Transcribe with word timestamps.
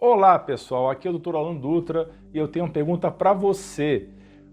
Olá 0.00 0.38
pessoal, 0.38 0.88
aqui 0.88 1.08
é 1.08 1.10
o 1.10 1.18
Dr. 1.18 1.34
Alan 1.34 1.56
Dutra 1.56 2.08
e 2.32 2.38
eu 2.38 2.46
tenho 2.46 2.66
uma 2.66 2.70
pergunta 2.70 3.10
para 3.10 3.32
você. 3.32 4.08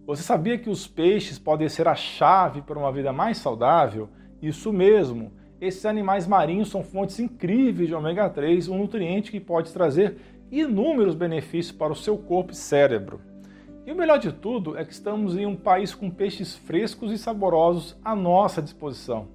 Você 0.07 0.23
sabia 0.23 0.57
que 0.57 0.71
os 0.71 0.87
peixes 0.87 1.37
podem 1.37 1.69
ser 1.69 1.87
a 1.87 1.93
chave 1.93 2.63
para 2.63 2.79
uma 2.79 2.91
vida 2.91 3.13
mais 3.13 3.37
saudável? 3.37 4.09
Isso 4.41 4.73
mesmo, 4.73 5.31
esses 5.61 5.85
animais 5.85 6.25
marinhos 6.25 6.69
são 6.69 6.83
fontes 6.83 7.19
incríveis 7.19 7.87
de 7.87 7.93
ômega 7.93 8.27
3, 8.27 8.69
um 8.69 8.79
nutriente 8.79 9.29
que 9.29 9.39
pode 9.39 9.71
trazer 9.71 10.17
inúmeros 10.51 11.13
benefícios 11.13 11.77
para 11.77 11.93
o 11.93 11.95
seu 11.95 12.17
corpo 12.17 12.51
e 12.51 12.55
cérebro. 12.55 13.21
E 13.85 13.91
o 13.91 13.95
melhor 13.95 14.17
de 14.17 14.31
tudo 14.31 14.75
é 14.75 14.83
que 14.83 14.93
estamos 14.93 15.37
em 15.37 15.45
um 15.45 15.55
país 15.55 15.93
com 15.93 16.09
peixes 16.09 16.55
frescos 16.55 17.11
e 17.11 17.19
saborosos 17.19 17.95
à 18.03 18.15
nossa 18.15 18.63
disposição. 18.63 19.27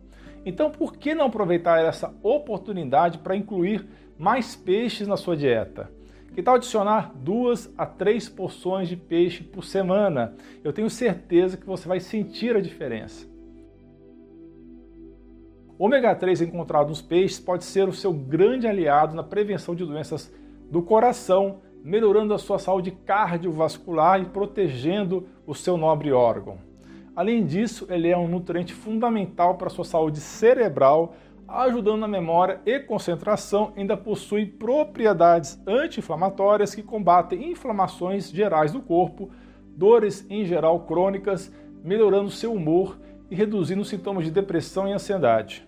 Então, 0.45 0.72
por 0.72 0.96
que 0.96 1.14
não 1.14 1.27
aproveitar 1.27 1.79
essa 1.79 2.12
oportunidade 2.20 3.18
para 3.18 3.36
incluir 3.36 3.86
mais 4.18 4.56
peixes 4.56 5.06
na 5.06 5.16
sua 5.16 5.36
dieta? 5.36 6.00
Que 6.32 6.42
tal 6.42 6.54
adicionar 6.54 7.12
duas 7.14 7.72
a 7.76 7.84
três 7.84 8.29
porções 8.29 8.88
de 8.88 8.96
peixe 8.96 9.43
por 9.43 9.64
semana? 9.64 10.34
Eu 10.62 10.72
tenho 10.72 10.88
certeza 10.88 11.57
que 11.57 11.66
você 11.66 11.88
vai 11.88 11.98
sentir 11.98 12.54
a 12.54 12.61
diferença. 12.61 13.26
O 15.76 15.85
ômega 15.86 16.14
3 16.14 16.43
encontrado 16.43 16.88
nos 16.88 17.00
peixes 17.00 17.40
pode 17.40 17.64
ser 17.64 17.88
o 17.88 17.93
seu 17.93 18.12
grande 18.12 18.66
aliado 18.66 19.16
na 19.16 19.22
prevenção 19.22 19.74
de 19.74 19.85
doenças 19.85 20.32
do 20.71 20.82
coração, 20.82 21.61
melhorando 21.82 22.35
a 22.35 22.38
sua 22.38 22.58
saúde 22.58 22.90
cardiovascular 22.90 24.21
e 24.21 24.26
protegendo 24.26 25.26
o 25.46 25.54
seu 25.54 25.79
nobre 25.79 26.12
órgão. 26.12 26.58
Além 27.16 27.44
disso, 27.44 27.86
ele 27.90 28.08
é 28.08 28.16
um 28.16 28.29
nutriente 28.29 28.72
fundamental 28.72 29.57
para 29.57 29.66
a 29.66 29.71
sua 29.71 29.85
saúde 29.85 30.21
cerebral, 30.21 31.14
ajudando 31.50 32.00
na 32.00 32.09
memória 32.09 32.61
e 32.64 32.78
concentração, 32.78 33.72
ainda 33.77 33.97
possui 33.97 34.47
propriedades 34.47 35.61
anti-inflamatórias 35.67 36.75
que 36.75 36.83
combatem 36.83 37.50
inflamações 37.50 38.31
gerais 38.31 38.72
do 38.72 38.81
corpo, 38.81 39.31
dores 39.77 40.24
em 40.30 40.44
geral 40.44 40.80
crônicas, 40.80 41.52
melhorando 41.83 42.30
seu 42.30 42.52
humor 42.52 42.98
e 43.30 43.34
reduzindo 43.34 43.84
sintomas 43.84 44.24
de 44.24 44.30
depressão 44.30 44.89
e 44.89 44.92
ansiedade. 44.92 45.66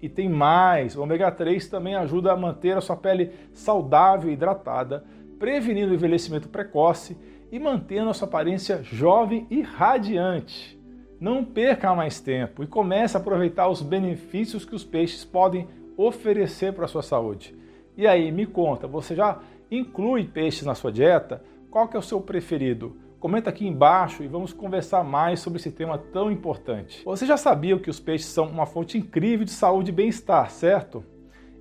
E 0.00 0.08
tem 0.08 0.28
mais, 0.28 0.96
o 0.96 1.02
ômega 1.02 1.30
3 1.30 1.68
também 1.68 1.94
ajuda 1.94 2.32
a 2.32 2.36
manter 2.36 2.76
a 2.76 2.80
sua 2.80 2.96
pele 2.96 3.32
saudável 3.52 4.30
e 4.30 4.32
hidratada, 4.32 5.04
prevenindo 5.38 5.92
o 5.92 5.94
envelhecimento 5.94 6.48
precoce 6.48 7.16
e 7.52 7.58
mantendo 7.58 8.10
a 8.10 8.14
sua 8.14 8.28
aparência 8.28 8.82
jovem 8.82 9.46
e 9.50 9.60
radiante. 9.60 10.79
Não 11.20 11.44
perca 11.44 11.94
mais 11.94 12.18
tempo 12.18 12.64
e 12.64 12.66
comece 12.66 13.14
a 13.14 13.20
aproveitar 13.20 13.68
os 13.68 13.82
benefícios 13.82 14.64
que 14.64 14.74
os 14.74 14.82
peixes 14.82 15.22
podem 15.22 15.68
oferecer 15.94 16.72
para 16.72 16.86
a 16.86 16.88
sua 16.88 17.02
saúde. 17.02 17.54
E 17.94 18.06
aí, 18.06 18.32
me 18.32 18.46
conta, 18.46 18.86
você 18.86 19.14
já 19.14 19.38
inclui 19.70 20.24
peixes 20.24 20.64
na 20.64 20.74
sua 20.74 20.90
dieta? 20.90 21.44
Qual 21.70 21.86
que 21.86 21.94
é 21.94 21.98
o 21.98 22.02
seu 22.02 22.22
preferido? 22.22 22.96
Comenta 23.18 23.50
aqui 23.50 23.66
embaixo 23.68 24.22
e 24.22 24.28
vamos 24.28 24.54
conversar 24.54 25.04
mais 25.04 25.40
sobre 25.40 25.58
esse 25.58 25.70
tema 25.70 25.98
tão 25.98 26.32
importante. 26.32 27.04
Você 27.04 27.26
já 27.26 27.36
sabia 27.36 27.78
que 27.78 27.90
os 27.90 28.00
peixes 28.00 28.28
são 28.28 28.46
uma 28.46 28.64
fonte 28.64 28.96
incrível 28.96 29.44
de 29.44 29.50
saúde 29.50 29.90
e 29.90 29.94
bem-estar, 29.94 30.50
certo? 30.50 31.04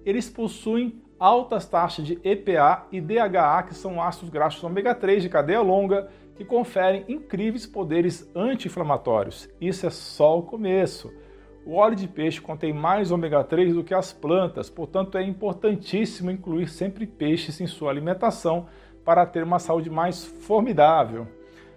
Eles 0.05 0.29
possuem 0.29 1.01
altas 1.19 1.65
taxas 1.65 2.05
de 2.05 2.17
EPA 2.23 2.87
e 2.93 3.01
DHA, 3.01 3.63
que 3.63 3.75
são 3.75 4.01
ácidos 4.01 4.29
graxos 4.29 4.63
ômega 4.63 4.95
3 4.95 5.21
de 5.21 5.27
cadeia 5.27 5.59
longa, 5.59 6.09
que 6.39 6.45
conferem 6.45 7.03
incríveis 7.09 7.65
poderes 7.65 8.31
anti-inflamatórios. 8.33 9.49
Isso 9.59 9.85
é 9.85 9.89
só 9.89 10.39
o 10.39 10.43
começo. 10.43 11.11
O 11.65 11.73
óleo 11.73 11.97
de 11.97 12.07
peixe 12.07 12.39
contém 12.39 12.71
mais 12.71 13.11
ômega 13.11 13.43
3 13.43 13.73
do 13.73 13.83
que 13.83 13.93
as 13.93 14.13
plantas, 14.13 14.69
portanto 14.69 15.17
é 15.17 15.21
importantíssimo 15.21 16.31
incluir 16.31 16.69
sempre 16.69 17.05
peixes 17.05 17.59
em 17.59 17.67
sua 17.67 17.91
alimentação 17.91 18.67
para 19.03 19.25
ter 19.25 19.43
uma 19.43 19.59
saúde 19.59 19.89
mais 19.89 20.23
formidável. 20.23 21.27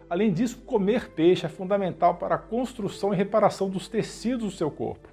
Além 0.09 0.33
disso, 0.33 0.63
comer 0.65 1.09
peixe 1.09 1.45
é 1.45 1.49
fundamental 1.49 2.15
para 2.15 2.37
a 2.37 2.39
construção 2.39 3.13
e 3.13 3.17
reparação 3.17 3.69
dos 3.69 3.89
tecidos 3.89 4.45
do 4.45 4.57
seu 4.57 4.71
corpo. 4.71 5.09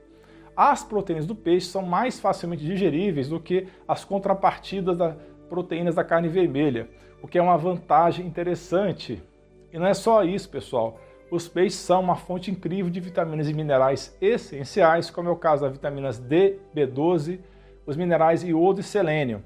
As 0.56 0.84
proteínas 0.84 1.26
do 1.26 1.34
peixe 1.34 1.66
são 1.66 1.82
mais 1.82 2.20
facilmente 2.20 2.64
digeríveis 2.64 3.28
do 3.28 3.40
que 3.40 3.66
as 3.88 4.06
contrapartidas 4.06 4.96
das 4.96 5.16
proteínas 5.50 5.96
da 5.96 6.04
carne 6.04 6.28
vermelha, 6.28 6.88
o 7.20 7.28
que 7.28 7.40
é 7.40 7.42
uma 7.42 7.58
vantagem 7.58 8.28
interessante 8.28 9.24
e 9.72 9.80
não 9.80 9.88
é 9.88 9.94
só 9.94 10.24
isso, 10.24 10.50
pessoal. 10.50 11.00
Os 11.32 11.48
peixes 11.48 11.80
são 11.80 12.02
uma 12.02 12.16
fonte 12.16 12.50
incrível 12.50 12.90
de 12.90 13.00
vitaminas 13.00 13.48
e 13.48 13.54
minerais 13.54 14.18
essenciais, 14.20 15.12
como 15.12 15.30
é 15.30 15.32
o 15.32 15.36
caso 15.36 15.62
das 15.62 15.72
vitaminas 15.72 16.18
D, 16.18 16.58
B12, 16.76 17.40
os 17.86 17.96
minerais 17.96 18.44
iodo 18.44 18.80
e 18.80 18.84
selênio. 18.84 19.44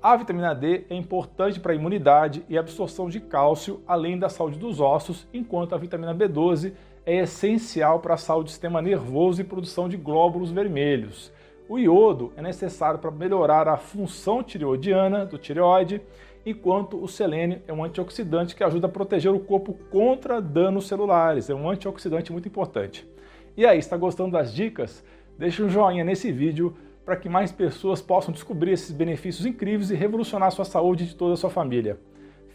A 0.00 0.14
vitamina 0.16 0.54
D 0.54 0.84
é 0.88 0.94
importante 0.94 1.58
para 1.58 1.72
a 1.72 1.74
imunidade 1.74 2.44
e 2.48 2.56
absorção 2.56 3.08
de 3.08 3.18
cálcio, 3.18 3.82
além 3.88 4.16
da 4.16 4.28
saúde 4.28 4.58
dos 4.58 4.78
ossos, 4.78 5.26
enquanto 5.34 5.74
a 5.74 5.78
vitamina 5.78 6.14
B12 6.14 6.74
é 7.04 7.16
essencial 7.16 7.98
para 7.98 8.14
a 8.14 8.18
saúde 8.18 8.44
do 8.44 8.50
sistema 8.50 8.80
nervoso 8.80 9.40
e 9.40 9.44
produção 9.44 9.88
de 9.88 9.96
glóbulos 9.96 10.52
vermelhos. 10.52 11.32
O 11.68 11.76
iodo 11.76 12.32
é 12.36 12.42
necessário 12.42 13.00
para 13.00 13.10
melhorar 13.10 13.66
a 13.66 13.76
função 13.76 14.42
tireoidiana 14.42 15.26
do 15.26 15.38
tireoide 15.38 16.00
enquanto 16.46 17.02
o 17.02 17.08
selênio 17.08 17.60
é 17.66 17.72
um 17.72 17.82
antioxidante 17.82 18.54
que 18.54 18.62
ajuda 18.62 18.86
a 18.86 18.90
proteger 18.90 19.32
o 19.32 19.40
corpo 19.40 19.74
contra 19.90 20.40
danos 20.40 20.86
celulares. 20.86 21.50
É 21.50 21.54
um 21.54 21.68
antioxidante 21.68 22.30
muito 22.30 22.46
importante. 22.46 23.04
E 23.56 23.66
aí, 23.66 23.78
está 23.78 23.96
gostando 23.96 24.30
das 24.30 24.54
dicas? 24.54 25.04
Deixe 25.36 25.60
um 25.60 25.68
joinha 25.68 26.04
nesse 26.04 26.30
vídeo 26.30 26.76
para 27.04 27.16
que 27.16 27.28
mais 27.28 27.50
pessoas 27.50 28.00
possam 28.00 28.32
descobrir 28.32 28.72
esses 28.72 28.92
benefícios 28.92 29.44
incríveis 29.44 29.90
e 29.90 29.96
revolucionar 29.96 30.48
a 30.48 30.52
sua 30.52 30.64
saúde 30.64 31.06
de 31.06 31.16
toda 31.16 31.34
a 31.34 31.36
sua 31.36 31.50
família. 31.50 31.98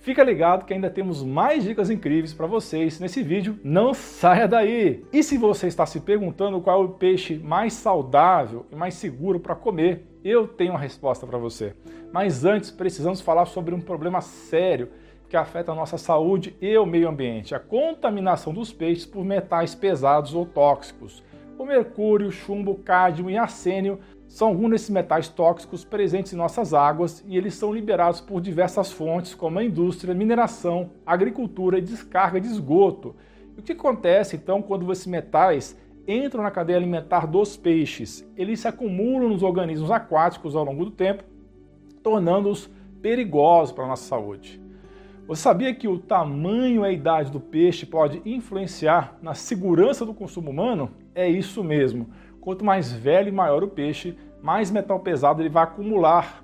Fica 0.01 0.23
ligado 0.23 0.65
que 0.65 0.73
ainda 0.73 0.89
temos 0.89 1.23
mais 1.23 1.63
dicas 1.63 1.91
incríveis 1.91 2.33
para 2.33 2.47
vocês 2.47 2.99
nesse 2.99 3.21
vídeo, 3.21 3.59
não 3.63 3.93
saia 3.93 4.47
daí! 4.47 5.05
E 5.13 5.21
se 5.21 5.37
você 5.37 5.67
está 5.67 5.85
se 5.85 5.99
perguntando 5.99 6.59
qual 6.59 6.81
é 6.81 6.85
o 6.85 6.89
peixe 6.89 7.37
mais 7.37 7.73
saudável 7.73 8.65
e 8.71 8.75
mais 8.75 8.95
seguro 8.95 9.39
para 9.39 9.53
comer, 9.53 10.07
eu 10.23 10.47
tenho 10.47 10.71
uma 10.71 10.79
resposta 10.79 11.27
para 11.27 11.37
você. 11.37 11.75
Mas 12.11 12.43
antes, 12.43 12.71
precisamos 12.71 13.21
falar 13.21 13.45
sobre 13.45 13.75
um 13.75 13.79
problema 13.79 14.21
sério 14.21 14.89
que 15.29 15.37
afeta 15.37 15.71
a 15.71 15.75
nossa 15.75 15.99
saúde 15.99 16.55
e 16.59 16.75
o 16.75 16.85
meio 16.85 17.07
ambiente: 17.07 17.53
a 17.53 17.59
contaminação 17.59 18.51
dos 18.51 18.73
peixes 18.73 19.05
por 19.05 19.23
metais 19.23 19.75
pesados 19.75 20.33
ou 20.33 20.47
tóxicos. 20.47 21.23
O 21.59 21.63
mercúrio, 21.63 22.31
chumbo, 22.31 22.73
cádmio 22.73 23.29
e 23.29 23.37
arsênio 23.37 23.99
são 24.31 24.47
alguns 24.47 24.69
desses 24.69 24.89
metais 24.89 25.27
tóxicos 25.27 25.83
presentes 25.83 26.31
em 26.31 26.37
nossas 26.37 26.73
águas 26.73 27.21
e 27.27 27.35
eles 27.35 27.53
são 27.53 27.73
liberados 27.73 28.21
por 28.21 28.39
diversas 28.39 28.89
fontes, 28.89 29.35
como 29.35 29.59
a 29.59 29.63
indústria, 29.63 30.15
mineração, 30.15 30.91
agricultura 31.05 31.77
e 31.77 31.81
descarga 31.81 32.39
de 32.39 32.47
esgoto. 32.47 33.13
E 33.57 33.59
o 33.59 33.61
que 33.61 33.73
acontece 33.73 34.37
então 34.37 34.61
quando 34.61 34.89
esses 34.89 35.05
metais 35.05 35.77
entram 36.07 36.43
na 36.43 36.49
cadeia 36.49 36.77
alimentar 36.77 37.27
dos 37.27 37.57
peixes? 37.57 38.25
Eles 38.37 38.61
se 38.61 38.69
acumulam 38.69 39.27
nos 39.27 39.43
organismos 39.43 39.91
aquáticos 39.91 40.55
ao 40.55 40.63
longo 40.63 40.85
do 40.85 40.91
tempo, 40.91 41.25
tornando-os 42.01 42.69
perigosos 43.01 43.73
para 43.73 43.83
a 43.83 43.89
nossa 43.89 44.07
saúde. 44.07 44.61
Você 45.27 45.41
sabia 45.41 45.75
que 45.75 45.89
o 45.89 45.99
tamanho 45.99 46.83
e 46.83 46.87
a 46.87 46.91
idade 46.91 47.31
do 47.31 47.39
peixe 47.39 47.85
pode 47.85 48.21
influenciar 48.25 49.17
na 49.21 49.33
segurança 49.33 50.05
do 50.05 50.13
consumo 50.13 50.51
humano? 50.51 50.89
É 51.13 51.29
isso 51.29 51.61
mesmo. 51.61 52.09
Quanto 52.41 52.65
mais 52.65 52.91
velho 52.91 53.29
e 53.29 53.31
maior 53.31 53.63
o 53.63 53.67
peixe, 53.67 54.17
mais 54.41 54.71
metal 54.71 54.99
pesado 54.99 55.41
ele 55.41 55.49
vai 55.49 55.63
acumular, 55.63 56.43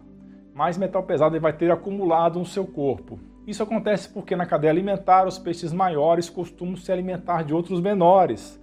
mais 0.53 0.77
metal 0.77 1.01
pesado 1.01 1.35
ele 1.35 1.41
vai 1.41 1.53
ter 1.53 1.71
acumulado 1.71 2.37
no 2.37 2.45
seu 2.45 2.65
corpo. 2.65 3.19
Isso 3.47 3.63
acontece 3.63 4.07
porque 4.09 4.35
na 4.35 4.45
cadeia 4.45 4.71
alimentar 4.71 5.25
os 5.25 5.39
peixes 5.39 5.73
maiores 5.73 6.29
costumam 6.29 6.75
se 6.75 6.91
alimentar 6.91 7.43
de 7.43 7.53
outros 7.53 7.81
menores. 7.81 8.61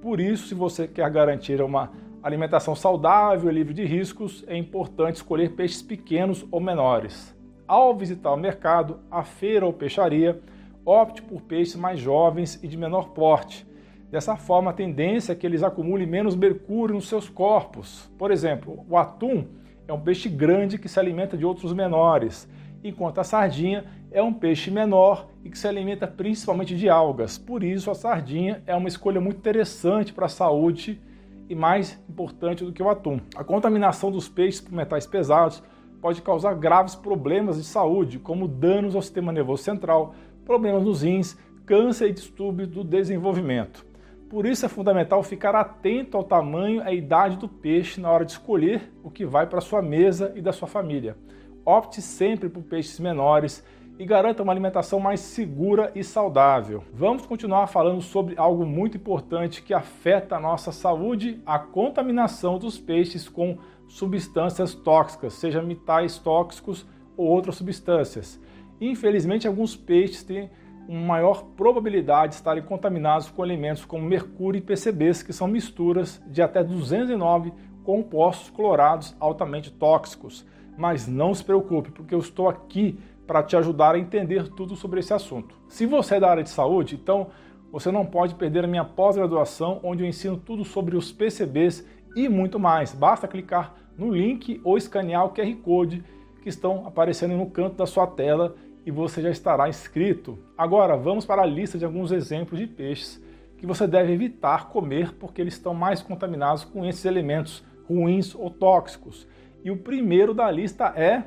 Por 0.00 0.20
isso, 0.20 0.46
se 0.46 0.54
você 0.54 0.86
quer 0.86 1.10
garantir 1.10 1.60
uma 1.60 1.90
alimentação 2.22 2.76
saudável 2.76 3.50
e 3.50 3.54
livre 3.54 3.74
de 3.74 3.84
riscos, 3.84 4.44
é 4.46 4.56
importante 4.56 5.16
escolher 5.16 5.56
peixes 5.56 5.82
pequenos 5.82 6.46
ou 6.50 6.60
menores. 6.60 7.36
Ao 7.66 7.94
visitar 7.94 8.32
o 8.32 8.36
mercado, 8.36 9.00
a 9.10 9.24
feira 9.24 9.66
ou 9.66 9.72
peixaria, 9.72 10.40
opte 10.84 11.22
por 11.22 11.42
peixes 11.42 11.76
mais 11.76 11.98
jovens 11.98 12.62
e 12.62 12.68
de 12.68 12.76
menor 12.76 13.10
porte, 13.10 13.66
Dessa 14.10 14.36
forma, 14.36 14.70
a 14.70 14.74
tendência 14.74 15.32
é 15.32 15.34
que 15.34 15.46
eles 15.46 15.62
acumulem 15.62 16.06
menos 16.06 16.34
mercúrio 16.34 16.94
nos 16.94 17.08
seus 17.08 17.28
corpos. 17.28 18.10
Por 18.16 18.30
exemplo, 18.30 18.86
o 18.88 18.96
atum 18.96 19.44
é 19.86 19.92
um 19.92 20.00
peixe 20.00 20.30
grande 20.30 20.78
que 20.78 20.88
se 20.88 20.98
alimenta 20.98 21.36
de 21.36 21.44
outros 21.44 21.74
menores, 21.74 22.48
enquanto 22.82 23.18
a 23.18 23.24
sardinha 23.24 23.84
é 24.10 24.22
um 24.22 24.32
peixe 24.32 24.70
menor 24.70 25.28
e 25.44 25.50
que 25.50 25.58
se 25.58 25.68
alimenta 25.68 26.06
principalmente 26.06 26.74
de 26.74 26.88
algas. 26.88 27.36
Por 27.36 27.62
isso, 27.62 27.90
a 27.90 27.94
sardinha 27.94 28.62
é 28.66 28.74
uma 28.74 28.88
escolha 28.88 29.20
muito 29.20 29.36
interessante 29.36 30.12
para 30.12 30.24
a 30.24 30.30
saúde 30.30 30.98
e 31.46 31.54
mais 31.54 32.02
importante 32.08 32.64
do 32.64 32.72
que 32.72 32.82
o 32.82 32.88
atum. 32.88 33.20
A 33.36 33.44
contaminação 33.44 34.10
dos 34.10 34.26
peixes 34.26 34.60
por 34.60 34.72
metais 34.72 35.06
pesados 35.06 35.62
pode 36.00 36.22
causar 36.22 36.54
graves 36.54 36.94
problemas 36.94 37.58
de 37.58 37.64
saúde, 37.64 38.18
como 38.18 38.48
danos 38.48 38.94
ao 38.94 39.02
sistema 39.02 39.32
nervoso 39.32 39.64
central, 39.64 40.14
problemas 40.46 40.82
nos 40.82 41.02
rins, 41.02 41.36
câncer 41.66 42.08
e 42.08 42.12
distúrbios 42.14 42.68
do 42.68 42.82
desenvolvimento. 42.82 43.87
Por 44.28 44.44
isso 44.44 44.66
é 44.66 44.68
fundamental 44.68 45.22
ficar 45.22 45.54
atento 45.54 46.16
ao 46.16 46.22
tamanho 46.22 46.82
e 46.82 46.86
à 46.86 46.92
idade 46.92 47.38
do 47.38 47.48
peixe 47.48 47.98
na 47.98 48.10
hora 48.10 48.26
de 48.26 48.32
escolher 48.32 48.92
o 49.02 49.10
que 49.10 49.24
vai 49.24 49.46
para 49.46 49.60
sua 49.60 49.80
mesa 49.80 50.32
e 50.36 50.42
da 50.42 50.52
sua 50.52 50.68
família. 50.68 51.16
opte 51.64 52.00
sempre 52.00 52.48
por 52.48 52.62
peixes 52.62 52.98
menores 52.98 53.64
e 53.98 54.06
garanta 54.06 54.42
uma 54.42 54.52
alimentação 54.52 55.00
mais 55.00 55.20
segura 55.20 55.90
e 55.94 56.04
saudável. 56.04 56.84
Vamos 56.92 57.26
continuar 57.26 57.66
falando 57.66 58.00
sobre 58.00 58.34
algo 58.38 58.64
muito 58.64 58.96
importante 58.96 59.62
que 59.62 59.74
afeta 59.74 60.36
a 60.36 60.40
nossa 60.40 60.72
saúde, 60.72 61.42
a 61.44 61.58
contaminação 61.58 62.58
dos 62.58 62.78
peixes 62.78 63.28
com 63.28 63.58
substâncias 63.86 64.74
tóxicas, 64.74 65.34
seja 65.34 65.62
metais 65.62 66.18
tóxicos 66.18 66.86
ou 67.16 67.26
outras 67.26 67.56
substâncias. 67.56 68.40
Infelizmente, 68.80 69.48
alguns 69.48 69.74
peixes 69.74 70.22
têm 70.22 70.48
uma 70.88 71.06
maior 71.06 71.44
probabilidade 71.54 72.30
de 72.30 72.36
estarem 72.36 72.62
contaminados 72.62 73.30
com 73.30 73.42
alimentos 73.42 73.84
como 73.84 74.02
mercúrio 74.02 74.58
e 74.58 74.62
PCBs, 74.62 75.22
que 75.22 75.34
são 75.34 75.46
misturas 75.46 76.20
de 76.26 76.40
até 76.40 76.64
209 76.64 77.52
compostos 77.84 78.48
clorados 78.48 79.14
altamente 79.20 79.70
tóxicos. 79.70 80.46
Mas 80.78 81.06
não 81.06 81.34
se 81.34 81.44
preocupe, 81.44 81.90
porque 81.90 82.14
eu 82.14 82.20
estou 82.20 82.48
aqui 82.48 82.98
para 83.26 83.42
te 83.42 83.54
ajudar 83.56 83.94
a 83.94 83.98
entender 83.98 84.48
tudo 84.48 84.74
sobre 84.74 85.00
esse 85.00 85.12
assunto. 85.12 85.54
Se 85.68 85.84
você 85.84 86.14
é 86.14 86.20
da 86.20 86.30
área 86.30 86.42
de 86.42 86.48
saúde, 86.48 86.94
então 86.94 87.26
você 87.70 87.90
não 87.92 88.06
pode 88.06 88.34
perder 88.34 88.64
a 88.64 88.68
minha 88.68 88.84
pós-graduação, 88.84 89.80
onde 89.82 90.02
eu 90.02 90.08
ensino 90.08 90.38
tudo 90.38 90.64
sobre 90.64 90.96
os 90.96 91.12
PCBs 91.12 91.86
e 92.16 92.28
muito 92.28 92.58
mais. 92.58 92.94
Basta 92.94 93.28
clicar 93.28 93.74
no 93.98 94.10
link 94.10 94.58
ou 94.64 94.78
escanear 94.78 95.26
o 95.26 95.30
QR 95.30 95.54
Code 95.56 96.02
que 96.42 96.48
estão 96.48 96.86
aparecendo 96.86 97.36
no 97.36 97.50
canto 97.50 97.76
da 97.76 97.86
sua 97.86 98.06
tela 98.06 98.54
e 98.88 98.90
você 98.90 99.20
já 99.20 99.28
estará 99.28 99.68
inscrito. 99.68 100.38
Agora 100.56 100.96
vamos 100.96 101.26
para 101.26 101.42
a 101.42 101.46
lista 101.46 101.76
de 101.76 101.84
alguns 101.84 102.10
exemplos 102.10 102.58
de 102.58 102.66
peixes 102.66 103.22
que 103.58 103.66
você 103.66 103.86
deve 103.86 104.14
evitar 104.14 104.70
comer 104.70 105.12
porque 105.12 105.42
eles 105.42 105.52
estão 105.52 105.74
mais 105.74 106.00
contaminados 106.00 106.64
com 106.64 106.86
esses 106.86 107.04
elementos 107.04 107.62
ruins 107.86 108.34
ou 108.34 108.48
tóxicos. 108.48 109.28
E 109.62 109.70
o 109.70 109.76
primeiro 109.76 110.32
da 110.32 110.50
lista 110.50 110.86
é 110.96 111.22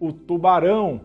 o 0.00 0.12
tubarão. 0.12 1.02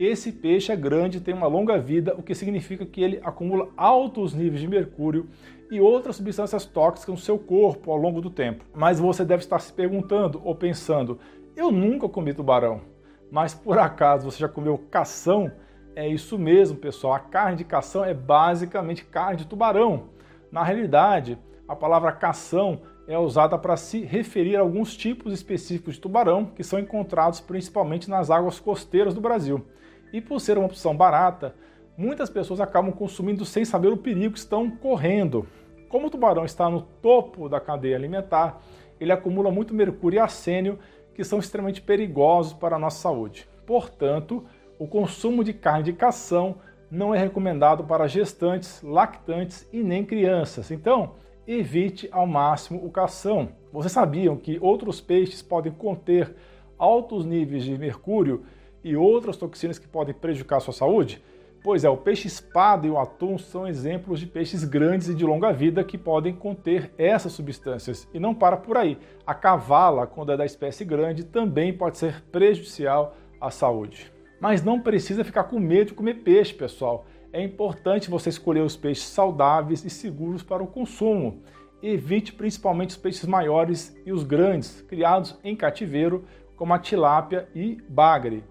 Esse 0.00 0.32
peixe 0.32 0.72
é 0.72 0.76
grande, 0.76 1.20
tem 1.20 1.34
uma 1.34 1.48
longa 1.48 1.76
vida, 1.78 2.14
o 2.16 2.22
que 2.22 2.34
significa 2.34 2.86
que 2.86 3.02
ele 3.02 3.20
acumula 3.22 3.68
altos 3.76 4.32
níveis 4.32 4.62
de 4.62 4.66
mercúrio 4.66 5.28
e 5.70 5.82
outras 5.82 6.16
substâncias 6.16 6.64
tóxicas 6.64 7.14
no 7.14 7.20
seu 7.20 7.38
corpo 7.38 7.90
ao 7.90 7.98
longo 7.98 8.22
do 8.22 8.30
tempo. 8.30 8.64
Mas 8.74 8.98
você 8.98 9.22
deve 9.22 9.42
estar 9.42 9.58
se 9.58 9.70
perguntando 9.70 10.40
ou 10.42 10.54
pensando: 10.54 11.18
eu 11.54 11.70
nunca 11.70 12.08
comi 12.08 12.32
tubarão, 12.32 12.80
mas 13.32 13.54
por 13.54 13.78
acaso 13.78 14.30
você 14.30 14.40
já 14.40 14.48
comeu 14.48 14.76
cação? 14.76 15.50
É 15.96 16.06
isso 16.06 16.38
mesmo, 16.38 16.76
pessoal. 16.76 17.14
A 17.14 17.18
carne 17.18 17.56
de 17.56 17.64
cação 17.64 18.04
é 18.04 18.12
basicamente 18.12 19.06
carne 19.06 19.38
de 19.38 19.46
tubarão. 19.46 20.10
Na 20.50 20.62
realidade, 20.62 21.38
a 21.66 21.74
palavra 21.74 22.12
cação 22.12 22.82
é 23.08 23.18
usada 23.18 23.56
para 23.56 23.74
se 23.74 24.02
referir 24.02 24.56
a 24.56 24.60
alguns 24.60 24.94
tipos 24.94 25.32
específicos 25.32 25.94
de 25.94 26.00
tubarão 26.02 26.44
que 26.44 26.62
são 26.62 26.78
encontrados 26.78 27.40
principalmente 27.40 28.10
nas 28.10 28.30
águas 28.30 28.60
costeiras 28.60 29.14
do 29.14 29.20
Brasil. 29.22 29.64
E 30.12 30.20
por 30.20 30.38
ser 30.38 30.58
uma 30.58 30.66
opção 30.66 30.94
barata, 30.94 31.54
muitas 31.96 32.28
pessoas 32.28 32.60
acabam 32.60 32.92
consumindo 32.92 33.46
sem 33.46 33.64
saber 33.64 33.88
o 33.88 33.96
perigo 33.96 34.34
que 34.34 34.40
estão 34.40 34.70
correndo. 34.70 35.46
Como 35.88 36.08
o 36.08 36.10
tubarão 36.10 36.44
está 36.44 36.68
no 36.68 36.82
topo 36.82 37.48
da 37.48 37.58
cadeia 37.58 37.96
alimentar, 37.96 38.60
ele 39.00 39.10
acumula 39.10 39.50
muito 39.50 39.74
mercúrio 39.74 40.18
e 40.18 40.20
arsênio, 40.20 40.78
que 41.14 41.24
são 41.24 41.38
extremamente 41.38 41.80
perigosos 41.80 42.52
para 42.52 42.76
a 42.76 42.78
nossa 42.78 43.00
saúde. 43.00 43.48
Portanto, 43.66 44.44
o 44.78 44.86
consumo 44.86 45.44
de 45.44 45.52
carne 45.52 45.84
de 45.84 45.92
cação 45.92 46.56
não 46.90 47.14
é 47.14 47.18
recomendado 47.18 47.84
para 47.84 48.06
gestantes, 48.06 48.82
lactantes 48.82 49.66
e 49.72 49.82
nem 49.82 50.04
crianças. 50.04 50.70
Então, 50.70 51.14
evite 51.46 52.08
ao 52.12 52.26
máximo 52.26 52.84
o 52.84 52.90
cação. 52.90 53.48
Vocês 53.72 53.92
sabiam 53.92 54.36
que 54.36 54.58
outros 54.60 55.00
peixes 55.00 55.42
podem 55.42 55.72
conter 55.72 56.34
altos 56.78 57.24
níveis 57.24 57.64
de 57.64 57.78
mercúrio 57.78 58.44
e 58.84 58.96
outras 58.96 59.36
toxinas 59.36 59.78
que 59.78 59.88
podem 59.88 60.14
prejudicar 60.14 60.56
a 60.56 60.60
sua 60.60 60.74
saúde? 60.74 61.22
Pois 61.62 61.84
é, 61.84 61.88
o 61.88 61.96
peixe-espada 61.96 62.88
e 62.88 62.90
o 62.90 62.98
atum 62.98 63.38
são 63.38 63.68
exemplos 63.68 64.18
de 64.18 64.26
peixes 64.26 64.64
grandes 64.64 65.08
e 65.08 65.14
de 65.14 65.24
longa 65.24 65.52
vida 65.52 65.84
que 65.84 65.96
podem 65.96 66.34
conter 66.34 66.92
essas 66.98 67.32
substâncias. 67.32 68.08
E 68.12 68.18
não 68.18 68.34
para 68.34 68.56
por 68.56 68.76
aí. 68.76 68.98
A 69.24 69.32
cavala, 69.32 70.04
quando 70.04 70.32
é 70.32 70.36
da 70.36 70.44
espécie 70.44 70.84
grande, 70.84 71.22
também 71.22 71.72
pode 71.72 71.98
ser 71.98 72.20
prejudicial 72.32 73.16
à 73.40 73.48
saúde. 73.48 74.12
Mas 74.40 74.64
não 74.64 74.80
precisa 74.80 75.22
ficar 75.22 75.44
com 75.44 75.60
medo 75.60 75.88
de 75.88 75.94
comer 75.94 76.14
peixe, 76.14 76.52
pessoal. 76.52 77.06
É 77.32 77.40
importante 77.40 78.10
você 78.10 78.28
escolher 78.28 78.62
os 78.62 78.76
peixes 78.76 79.04
saudáveis 79.04 79.84
e 79.84 79.90
seguros 79.90 80.42
para 80.42 80.64
o 80.64 80.66
consumo. 80.66 81.44
Evite 81.80 82.32
principalmente 82.32 82.90
os 82.90 82.96
peixes 82.96 83.24
maiores 83.24 83.96
e 84.04 84.12
os 84.12 84.24
grandes, 84.24 84.80
criados 84.82 85.38
em 85.44 85.54
cativeiro, 85.54 86.24
como 86.56 86.74
a 86.74 86.78
tilápia 86.78 87.48
e 87.54 87.80
bagre. 87.88 88.42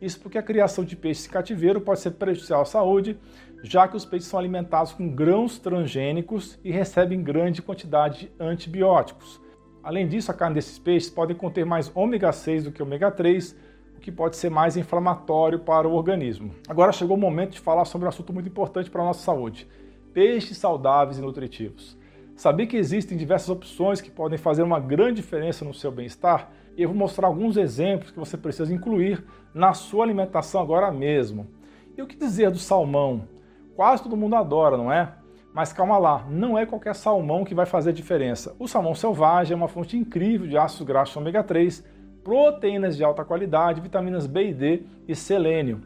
Isso 0.00 0.18
porque 0.20 0.38
a 0.38 0.42
criação 0.42 0.84
de 0.84 0.96
peixes 0.96 1.26
em 1.26 1.30
cativeiro 1.30 1.80
pode 1.80 2.00
ser 2.00 2.12
prejudicial 2.12 2.62
à 2.62 2.64
saúde, 2.64 3.18
já 3.62 3.86
que 3.86 3.96
os 3.96 4.04
peixes 4.04 4.28
são 4.28 4.40
alimentados 4.40 4.92
com 4.92 5.08
grãos 5.08 5.58
transgênicos 5.58 6.58
e 6.64 6.70
recebem 6.70 7.22
grande 7.22 7.60
quantidade 7.60 8.20
de 8.20 8.32
antibióticos. 8.40 9.40
Além 9.82 10.08
disso, 10.08 10.30
a 10.30 10.34
carne 10.34 10.54
desses 10.54 10.78
peixes 10.78 11.10
pode 11.10 11.34
conter 11.34 11.66
mais 11.66 11.90
ômega 11.94 12.32
6 12.32 12.64
do 12.64 12.72
que 12.72 12.82
ômega 12.82 13.10
3, 13.10 13.56
o 13.96 14.00
que 14.00 14.10
pode 14.10 14.36
ser 14.36 14.50
mais 14.50 14.76
inflamatório 14.76 15.58
para 15.58 15.86
o 15.86 15.92
organismo. 15.92 16.54
Agora 16.68 16.92
chegou 16.92 17.16
o 17.16 17.20
momento 17.20 17.52
de 17.52 17.60
falar 17.60 17.84
sobre 17.84 18.06
um 18.06 18.08
assunto 18.08 18.32
muito 18.32 18.48
importante 18.48 18.90
para 18.90 19.02
a 19.02 19.06
nossa 19.06 19.22
saúde: 19.22 19.68
peixes 20.12 20.56
saudáveis 20.56 21.18
e 21.18 21.22
nutritivos. 21.22 21.98
Sabia 22.34 22.66
que 22.66 22.78
existem 22.78 23.18
diversas 23.18 23.50
opções 23.50 24.00
que 24.00 24.10
podem 24.10 24.38
fazer 24.38 24.62
uma 24.62 24.80
grande 24.80 25.20
diferença 25.20 25.62
no 25.62 25.74
seu 25.74 25.92
bem-estar? 25.92 26.50
Eu 26.80 26.88
vou 26.88 26.96
mostrar 26.96 27.26
alguns 27.26 27.58
exemplos 27.58 28.10
que 28.10 28.18
você 28.18 28.38
precisa 28.38 28.72
incluir 28.72 29.22
na 29.52 29.74
sua 29.74 30.02
alimentação 30.02 30.62
agora 30.62 30.90
mesmo. 30.90 31.46
E 31.94 32.00
o 32.00 32.06
que 32.06 32.16
dizer 32.16 32.50
do 32.50 32.58
salmão? 32.58 33.28
Quase 33.76 34.02
todo 34.02 34.16
mundo 34.16 34.34
adora, 34.34 34.78
não 34.78 34.90
é? 34.90 35.12
Mas 35.52 35.74
calma 35.74 35.98
lá, 35.98 36.26
não 36.30 36.56
é 36.56 36.64
qualquer 36.64 36.94
salmão 36.94 37.44
que 37.44 37.54
vai 37.54 37.66
fazer 37.66 37.92
diferença. 37.92 38.56
O 38.58 38.66
salmão 38.66 38.94
selvagem 38.94 39.52
é 39.52 39.56
uma 39.56 39.68
fonte 39.68 39.94
incrível 39.94 40.46
de 40.46 40.56
ácidos 40.56 40.86
graxos 40.86 41.18
ômega 41.18 41.44
3, 41.44 41.86
proteínas 42.24 42.96
de 42.96 43.04
alta 43.04 43.26
qualidade, 43.26 43.82
vitaminas 43.82 44.26
B 44.26 44.48
e 44.48 44.54
D 44.54 44.82
e 45.06 45.14
selênio. 45.14 45.82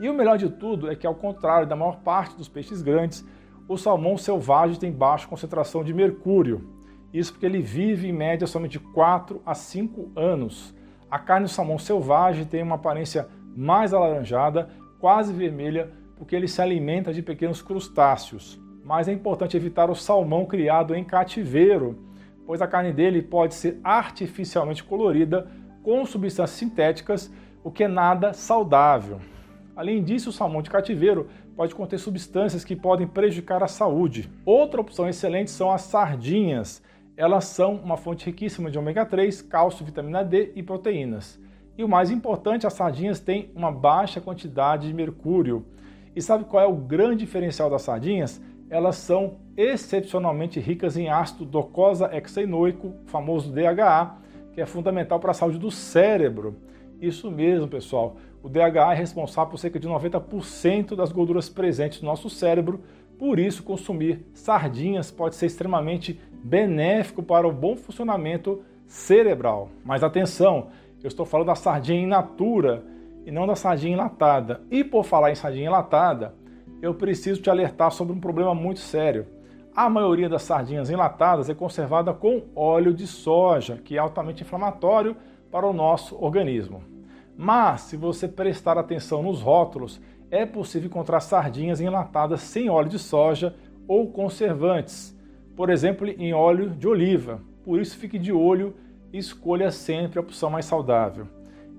E 0.00 0.08
o 0.08 0.14
melhor 0.14 0.38
de 0.38 0.48
tudo 0.48 0.90
é 0.90 0.96
que, 0.96 1.06
ao 1.06 1.14
contrário 1.14 1.68
da 1.68 1.76
maior 1.76 2.00
parte 2.00 2.34
dos 2.38 2.48
peixes 2.48 2.80
grandes, 2.80 3.22
o 3.68 3.76
salmão 3.76 4.16
selvagem 4.16 4.80
tem 4.80 4.90
baixa 4.90 5.28
concentração 5.28 5.84
de 5.84 5.92
mercúrio. 5.92 6.77
Isso 7.12 7.32
porque 7.32 7.46
ele 7.46 7.62
vive 7.62 8.08
em 8.08 8.12
média 8.12 8.46
somente 8.46 8.72
de 8.72 8.80
4 8.80 9.40
a 9.44 9.54
5 9.54 10.12
anos. 10.14 10.74
A 11.10 11.18
carne 11.18 11.46
do 11.46 11.50
salmão 11.50 11.78
selvagem 11.78 12.44
tem 12.44 12.62
uma 12.62 12.74
aparência 12.74 13.28
mais 13.56 13.94
alaranjada, 13.94 14.68
quase 15.00 15.32
vermelha, 15.32 15.90
porque 16.16 16.36
ele 16.36 16.48
se 16.48 16.60
alimenta 16.60 17.12
de 17.12 17.22
pequenos 17.22 17.62
crustáceos. 17.62 18.60
Mas 18.84 19.08
é 19.08 19.12
importante 19.12 19.56
evitar 19.56 19.90
o 19.90 19.94
salmão 19.94 20.44
criado 20.44 20.94
em 20.94 21.04
cativeiro, 21.04 21.98
pois 22.46 22.60
a 22.60 22.66
carne 22.66 22.92
dele 22.92 23.22
pode 23.22 23.54
ser 23.54 23.78
artificialmente 23.82 24.84
colorida 24.84 25.50
com 25.82 26.04
substâncias 26.04 26.58
sintéticas, 26.58 27.32
o 27.64 27.70
que 27.70 27.84
é 27.84 27.88
nada 27.88 28.32
saudável. 28.32 29.20
Além 29.74 30.02
disso, 30.02 30.30
o 30.30 30.32
salmão 30.32 30.60
de 30.60 30.70
cativeiro 30.70 31.28
pode 31.54 31.74
conter 31.74 31.98
substâncias 31.98 32.64
que 32.64 32.74
podem 32.74 33.06
prejudicar 33.06 33.62
a 33.62 33.68
saúde. 33.68 34.30
Outra 34.44 34.80
opção 34.80 35.08
excelente 35.08 35.50
são 35.50 35.70
as 35.70 35.82
sardinhas. 35.82 36.82
Elas 37.18 37.46
são 37.46 37.74
uma 37.74 37.96
fonte 37.96 38.26
riquíssima 38.26 38.70
de 38.70 38.78
ômega 38.78 39.04
3, 39.04 39.42
cálcio, 39.42 39.84
vitamina 39.84 40.22
D 40.22 40.52
e 40.54 40.62
proteínas. 40.62 41.36
E 41.76 41.82
o 41.82 41.88
mais 41.88 42.12
importante, 42.12 42.64
as 42.64 42.74
sardinhas 42.74 43.18
têm 43.18 43.50
uma 43.56 43.72
baixa 43.72 44.20
quantidade 44.20 44.86
de 44.86 44.94
mercúrio. 44.94 45.66
E 46.14 46.22
sabe 46.22 46.44
qual 46.44 46.62
é 46.62 46.66
o 46.68 46.76
grande 46.76 47.24
diferencial 47.24 47.68
das 47.68 47.82
sardinhas? 47.82 48.40
Elas 48.70 48.94
são 48.94 49.38
excepcionalmente 49.56 50.60
ricas 50.60 50.96
em 50.96 51.08
ácido 51.08 51.44
docosa 51.44 52.08
hexaenoico, 52.16 52.94
famoso 53.06 53.50
DHA, 53.52 54.14
que 54.52 54.60
é 54.60 54.66
fundamental 54.66 55.18
para 55.18 55.32
a 55.32 55.34
saúde 55.34 55.58
do 55.58 55.72
cérebro. 55.72 56.54
Isso 57.00 57.32
mesmo, 57.32 57.66
pessoal. 57.66 58.16
O 58.44 58.48
DHA 58.48 58.92
é 58.92 58.94
responsável 58.94 59.50
por 59.50 59.58
cerca 59.58 59.80
de 59.80 59.88
90% 59.88 60.94
das 60.94 61.10
gorduras 61.10 61.48
presentes 61.48 62.00
no 62.00 62.06
nosso 62.06 62.30
cérebro, 62.30 62.80
por 63.18 63.40
isso 63.40 63.64
consumir 63.64 64.24
sardinhas 64.32 65.10
pode 65.10 65.34
ser 65.34 65.46
extremamente 65.46 66.20
benéfico 66.42 67.22
para 67.22 67.46
o 67.46 67.52
bom 67.52 67.76
funcionamento 67.76 68.62
cerebral. 68.86 69.68
Mas 69.84 70.02
atenção, 70.02 70.68
eu 71.02 71.08
estou 71.08 71.26
falando 71.26 71.48
da 71.48 71.54
sardinha 71.54 72.00
in 72.00 72.06
natura 72.06 72.84
e 73.26 73.30
não 73.30 73.46
da 73.46 73.54
sardinha 73.54 73.92
enlatada. 73.92 74.62
E 74.70 74.82
por 74.82 75.04
falar 75.04 75.30
em 75.30 75.34
sardinha 75.34 75.66
enlatada, 75.66 76.34
eu 76.80 76.94
preciso 76.94 77.42
te 77.42 77.50
alertar 77.50 77.90
sobre 77.90 78.14
um 78.14 78.20
problema 78.20 78.54
muito 78.54 78.80
sério. 78.80 79.26
A 79.74 79.88
maioria 79.88 80.28
das 80.28 80.42
sardinhas 80.42 80.90
enlatadas 80.90 81.48
é 81.48 81.54
conservada 81.54 82.12
com 82.12 82.42
óleo 82.54 82.92
de 82.92 83.06
soja, 83.06 83.76
que 83.76 83.96
é 83.96 83.98
altamente 83.98 84.42
inflamatório 84.42 85.16
para 85.50 85.66
o 85.66 85.72
nosso 85.72 86.16
organismo. 86.22 86.82
Mas, 87.36 87.82
se 87.82 87.96
você 87.96 88.26
prestar 88.26 88.76
atenção 88.76 89.22
nos 89.22 89.40
rótulos, 89.40 90.00
é 90.30 90.44
possível 90.44 90.88
encontrar 90.88 91.20
sardinhas 91.20 91.80
enlatadas 91.80 92.40
sem 92.40 92.68
óleo 92.68 92.88
de 92.88 92.98
soja 92.98 93.54
ou 93.86 94.10
conservantes, 94.10 95.16
por 95.58 95.70
exemplo, 95.70 96.06
em 96.06 96.32
óleo 96.32 96.70
de 96.70 96.86
oliva. 96.86 97.40
Por 97.64 97.80
isso, 97.80 97.98
fique 97.98 98.16
de 98.16 98.32
olho 98.32 98.76
e 99.12 99.18
escolha 99.18 99.72
sempre 99.72 100.16
a 100.16 100.22
opção 100.22 100.48
mais 100.48 100.66
saudável. 100.66 101.26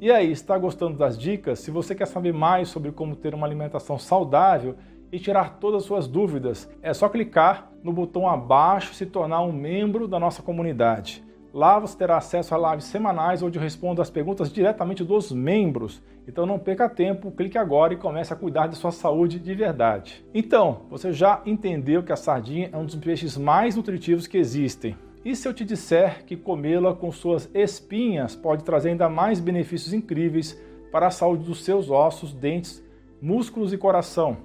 E 0.01 0.11
aí, 0.11 0.29
está 0.29 0.57
gostando 0.57 0.97
das 0.97 1.17
dicas? 1.17 1.59
Se 1.59 1.71
você 1.71 1.95
quer 1.95 2.05
saber 2.05 2.33
mais 2.33 2.67
sobre 2.67 2.91
como 2.91 3.15
ter 3.15 3.33
uma 3.33 3.47
alimentação 3.47 3.97
saudável 3.97 4.75
e 5.13 5.17
tirar 5.17 5.59
todas 5.61 5.83
as 5.83 5.87
suas 5.87 6.09
dúvidas, 6.09 6.69
é 6.81 6.93
só 6.93 7.07
clicar 7.07 7.71
no 7.81 7.93
botão 7.93 8.27
abaixo 8.27 8.91
e 8.91 8.95
se 8.95 9.05
tornar 9.05 9.43
um 9.43 9.53
membro 9.53 10.09
da 10.09 10.19
nossa 10.19 10.43
comunidade. 10.43 11.23
Lá 11.51 11.79
você 11.79 11.97
terá 11.97 12.17
acesso 12.17 12.53
a 12.53 12.71
lives 12.71 12.85
semanais 12.85 13.41
onde 13.41 13.57
eu 13.57 13.61
respondo 13.61 14.01
as 14.01 14.09
perguntas 14.09 14.51
diretamente 14.51 15.03
dos 15.03 15.31
membros. 15.31 16.01
Então 16.27 16.45
não 16.45 16.59
perca 16.59 16.87
tempo, 16.87 17.31
clique 17.31 17.57
agora 17.57 17.93
e 17.93 17.97
comece 17.97 18.31
a 18.31 18.35
cuidar 18.35 18.67
de 18.67 18.75
sua 18.75 18.91
saúde 18.91 19.39
de 19.39 19.55
verdade. 19.55 20.23
Então, 20.31 20.81
você 20.91 21.11
já 21.11 21.41
entendeu 21.47 22.03
que 22.03 22.11
a 22.11 22.15
sardinha 22.15 22.69
é 22.71 22.77
um 22.77 22.85
dos 22.85 22.95
peixes 22.95 23.35
mais 23.35 23.75
nutritivos 23.75 24.27
que 24.27 24.37
existem. 24.37 24.95
E 25.25 25.35
se 25.35 25.47
eu 25.47 25.53
te 25.53 25.65
disser 25.65 26.23
que 26.23 26.37
comê-la 26.37 26.93
com 26.93 27.11
suas 27.11 27.49
espinhas 27.53 28.35
pode 28.35 28.63
trazer 28.63 28.89
ainda 28.89 29.09
mais 29.09 29.39
benefícios 29.39 29.91
incríveis 29.91 30.59
para 30.91 31.07
a 31.07 31.11
saúde 31.11 31.45
dos 31.45 31.63
seus 31.63 31.89
ossos, 31.89 32.31
dentes, 32.31 32.83
músculos 33.19 33.73
e 33.73 33.77
coração? 33.77 34.37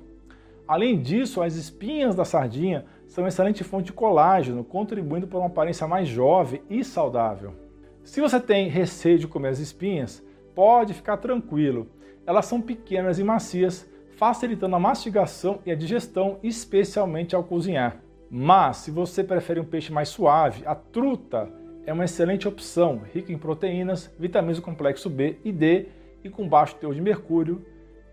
Além 0.67 1.01
disso, 1.01 1.43
as 1.43 1.55
espinhas 1.55 2.15
da 2.15 2.25
sardinha 2.25 2.87
são 3.07 3.27
excelente 3.27 3.63
fonte 3.63 3.87
de 3.87 3.93
colágeno, 3.93 4.65
contribuindo 4.65 5.27
para 5.27 5.39
uma 5.39 5.47
aparência 5.47 5.87
mais 5.87 6.09
jovem 6.09 6.63
e 6.69 6.85
saudável. 6.85 7.55
Se 8.03 8.21
você 8.21 8.39
tem 8.39 8.69
receio 8.69 9.19
de 9.19 9.27
comer 9.27 9.49
as 9.49 9.59
espinhas, 9.59 10.23
pode 10.55 10.95
ficar 10.95 11.17
tranquilo. 11.17 11.87
Elas 12.27 12.47
são 12.47 12.61
pequenas 12.61 13.19
e 13.19 13.25
macias, 13.25 13.89
facilitando 14.17 14.77
a 14.77 14.81
mastigação 14.81 15.59
e 15.65 15.71
a 15.71 15.75
digestão, 15.75 16.39
especialmente 16.43 17.35
ao 17.35 17.45
cozinhar. 17.45 17.97
Mas, 18.31 18.79
se 18.79 18.91
você 18.91 19.23
prefere 19.23 19.61
um 19.61 19.65
peixe 19.65 19.93
mais 19.93 20.09
suave, 20.09 20.63
a 20.67 20.75
truta 20.75 21.49
é 21.87 21.93
uma 21.93 22.05
excelente 22.05 22.49
opção, 22.49 23.03
rica 23.13 23.33
em 23.33 23.39
proteínas, 23.39 24.11
vitaminas 24.19 24.57
do 24.57 24.63
complexo 24.63 25.11
B 25.11 25.39
e 25.45 25.53
D 25.53 25.89
e 26.23 26.31
com 26.31 26.49
baixo 26.49 26.77
teor 26.77 26.95
de 26.95 27.01
mercúrio. 27.01 27.65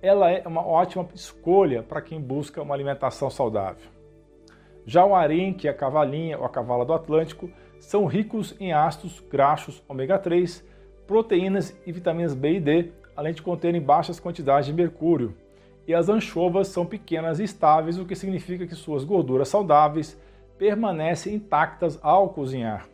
Ela 0.02 0.32
é 0.32 0.48
uma 0.48 0.66
ótima 0.66 1.08
escolha 1.14 1.82
para 1.82 2.02
quem 2.02 2.20
busca 2.20 2.62
uma 2.62 2.74
alimentação 2.74 3.30
saudável. 3.30 3.90
Já 4.86 5.06
o 5.06 5.16
arenque, 5.16 5.68
a 5.68 5.74
cavalinha 5.74 6.38
ou 6.38 6.46
a 6.46 6.50
cavala 6.50 6.86
do 6.86 6.94
Atlântico 6.94 7.50
são 7.80 8.06
ricos 8.06 8.56
em 8.60 8.74
ácidos 8.74 9.24
graxos 9.30 9.84
ômega 9.88 10.18
3, 10.18 10.64
proteínas 11.08 11.76
e 11.86 11.92
vitaminas 11.92 12.34
B 12.34 12.54
e 12.54 12.60
D, 12.60 12.92
além 13.16 13.34
de 13.34 13.42
conterem 13.42 13.82
baixas 13.82 14.20
quantidades 14.20 14.68
de 14.68 14.74
mercúrio. 14.74 15.36
E 15.88 15.94
as 15.94 16.10
anchovas 16.10 16.68
são 16.68 16.86
pequenas 16.86 17.40
e 17.40 17.44
estáveis, 17.44 17.98
o 17.98 18.06
que 18.06 18.16
significa 18.16 18.66
que 18.66 18.76
suas 18.76 19.04
gorduras 19.04 19.50
saudáveis 19.50 20.20
permanecem 20.58 21.34
intactas 21.36 22.00
ao 22.02 22.30
cozinhar. 22.30 22.88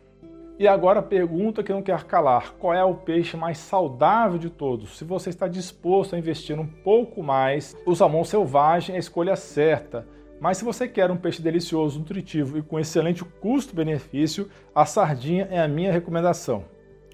E 0.58 0.66
agora 0.66 0.98
a 0.98 1.02
pergunta 1.02 1.62
que 1.62 1.72
não 1.72 1.82
quer 1.82 2.02
calar: 2.04 2.54
qual 2.58 2.74
é 2.74 2.82
o 2.82 2.94
peixe 2.94 3.36
mais 3.36 3.58
saudável 3.58 4.38
de 4.38 4.50
todos? 4.50 4.98
Se 4.98 5.04
você 5.04 5.30
está 5.30 5.46
disposto 5.46 6.16
a 6.16 6.18
investir 6.18 6.58
um 6.58 6.66
pouco 6.66 7.22
mais, 7.22 7.76
o 7.86 7.94
salmão 7.94 8.24
selvagem 8.24 8.94
é 8.94 8.96
a 8.96 8.98
escolha 8.98 9.36
certa. 9.36 10.06
Mas 10.40 10.58
se 10.58 10.64
você 10.64 10.86
quer 10.86 11.10
um 11.10 11.16
peixe 11.16 11.42
delicioso, 11.42 11.98
nutritivo 11.98 12.58
e 12.58 12.62
com 12.62 12.78
excelente 12.78 13.24
custo-benefício, 13.24 14.48
a 14.74 14.84
sardinha 14.86 15.48
é 15.50 15.60
a 15.60 15.66
minha 15.66 15.92
recomendação. 15.92 16.64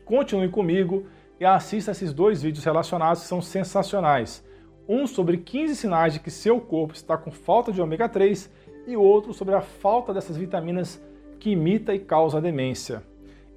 Continue 0.04 0.48
comigo 0.48 1.06
e 1.40 1.44
assista 1.44 1.92
esses 1.92 2.12
dois 2.12 2.42
vídeos 2.42 2.64
relacionados 2.64 3.22
que 3.22 3.28
são 3.28 3.40
sensacionais. 3.40 4.44
Um 4.86 5.06
sobre 5.06 5.38
15 5.38 5.74
sinais 5.74 6.12
de 6.12 6.20
que 6.20 6.30
seu 6.30 6.60
corpo 6.60 6.94
está 6.94 7.16
com 7.16 7.30
falta 7.30 7.72
de 7.72 7.80
ômega 7.80 8.08
3 8.08 8.50
e 8.86 8.96
outro 8.96 9.32
sobre 9.32 9.54
a 9.54 9.62
falta 9.62 10.12
dessas 10.12 10.36
vitaminas 10.36 11.02
que 11.40 11.50
imita 11.50 11.94
e 11.94 11.98
causa 11.98 12.40
demência. 12.40 13.02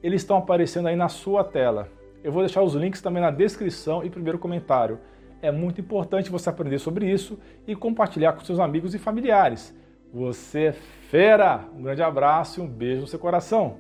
Eles 0.01 0.21
estão 0.21 0.37
aparecendo 0.37 0.87
aí 0.87 0.95
na 0.95 1.09
sua 1.09 1.43
tela. 1.43 1.89
Eu 2.23 2.31
vou 2.31 2.41
deixar 2.41 2.61
os 2.61 2.73
links 2.73 3.01
também 3.01 3.21
na 3.21 3.31
descrição 3.31 4.03
e 4.03 4.09
primeiro 4.09 4.39
comentário. 4.39 4.99
É 5.41 5.51
muito 5.51 5.79
importante 5.81 6.29
você 6.29 6.49
aprender 6.49 6.79
sobre 6.79 7.09
isso 7.09 7.39
e 7.67 7.75
compartilhar 7.75 8.33
com 8.33 8.43
seus 8.43 8.59
amigos 8.59 8.95
e 8.95 8.99
familiares. 8.99 9.75
Você 10.13 10.65
é 10.65 10.71
fera! 10.71 11.65
Um 11.75 11.83
grande 11.83 12.01
abraço 12.01 12.59
e 12.59 12.63
um 12.63 12.67
beijo 12.67 13.01
no 13.01 13.07
seu 13.07 13.19
coração. 13.19 13.77